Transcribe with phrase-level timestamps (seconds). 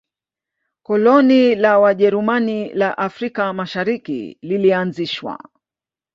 [0.83, 5.39] koloni la wajerumani la afrika mashariki lilianzishwa